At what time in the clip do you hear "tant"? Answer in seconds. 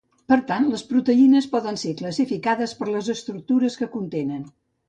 0.51-0.63